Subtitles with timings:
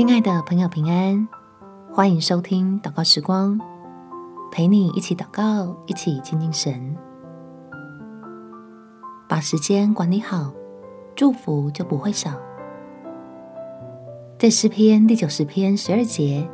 [0.00, 1.28] 亲爱的朋友，平安！
[1.92, 3.60] 欢迎收听祷告时光，
[4.50, 6.96] 陪你一起祷告，一起亲近神，
[9.28, 10.54] 把时间管理好，
[11.14, 12.30] 祝福就不会少。
[14.38, 16.48] 在诗篇第九十篇十二节，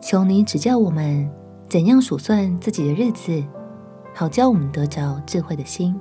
[0.00, 1.30] 求你指教我们
[1.68, 3.40] 怎样数算自己的日子，
[4.12, 5.94] 好叫我们得着智慧的心。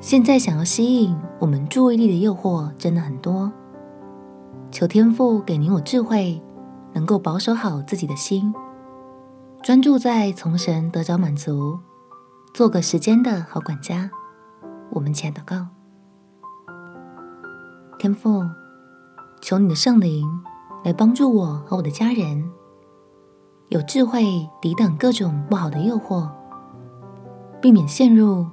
[0.00, 3.52] 现在想要吸引我们注意力的诱惑真的很多，
[4.74, 6.42] 求天父给你我智慧，
[6.92, 8.52] 能够保守好自己的心，
[9.62, 11.78] 专注在从神得着满足，
[12.52, 14.10] 做个时间的好管家。
[14.90, 15.68] 我们起来祷告，
[18.00, 18.42] 天父，
[19.40, 20.28] 求你的圣灵
[20.82, 22.50] 来帮助我和我的家人，
[23.68, 24.24] 有智慧
[24.60, 26.28] 抵挡各种不好的诱惑，
[27.62, 28.44] 避免陷入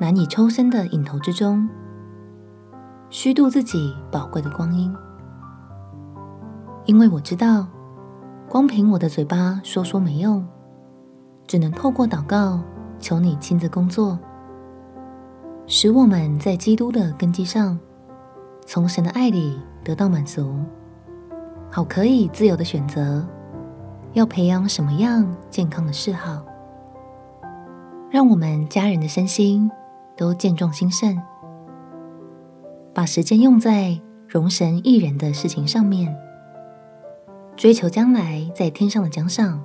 [0.00, 1.68] 难以抽身的瘾头之中，
[3.08, 4.92] 虚度自己宝贵的光阴。
[6.90, 7.68] 因为我知道，
[8.48, 10.44] 光凭我的嘴巴说说没用，
[11.46, 12.60] 只能透过祷告，
[12.98, 14.18] 求你亲自工作，
[15.68, 17.78] 使我们在基督的根基上，
[18.66, 20.52] 从神的爱里得到满足，
[21.70, 23.24] 好可以自由的选择，
[24.14, 26.42] 要培养什么样健康的嗜好，
[28.10, 29.70] 让我们家人的身心。
[30.16, 31.16] 都健壮兴盛，
[32.92, 36.14] 把时间用在容神益人的事情上面，
[37.60, 39.60] 追求将来在天上的奖赏，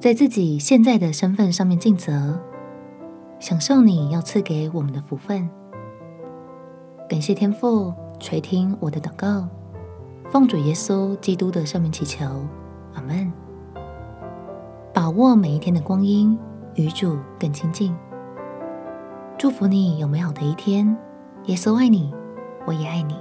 [0.00, 2.36] 在自己现在的身份上面尽责，
[3.38, 5.48] 享受你要赐给我们的福分。
[7.08, 9.46] 感谢天父垂听我的祷告，
[10.28, 12.24] 奉主耶稣基督的圣名祈求，
[12.94, 13.32] 阿门。
[14.92, 16.36] 把握每一天的光阴，
[16.74, 17.94] 与主更亲近。
[19.38, 20.98] 祝福你有美好的一天，
[21.44, 22.12] 耶稣爱你，
[22.66, 23.14] 我也爱你。